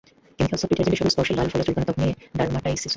[0.03, 2.87] -Chemical soap, detergent এসবের সংস্পর্শে লাল, ফোলা চুলকানো ত্বক নিয়ে ডারমাটাইটিস হতে পারে।